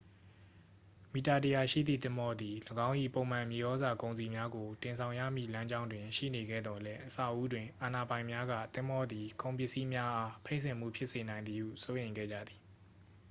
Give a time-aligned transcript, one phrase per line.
[1.13, 2.55] မီတာ 100 ရှိသည့် သင်္ဘောသည်
[2.87, 12.59] ၎င်း၏ ပုံမှန်မြေဩဇာကုန်စည်များကို တင်ဆောင်ရမည့်လမ်းကြောင်းတွင်ရှိနေခဲ့သော်လည်း အစဦးတွင် အာဏာပိုင်များက သင်္ဘောသည် ကုန်ပစ္စည်းများအား ဖိတ်စင်မှုဖြစ်စေနိုင်သည်ဟု စိုးရိမ်ခဲ့ကြသည်